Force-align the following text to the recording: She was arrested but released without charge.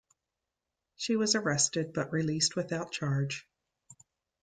She 0.95 1.15
was 1.15 1.35
arrested 1.35 1.93
but 1.93 2.11
released 2.11 2.55
without 2.55 2.91
charge. 2.91 3.45